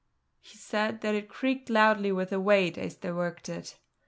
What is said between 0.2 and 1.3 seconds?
He said that it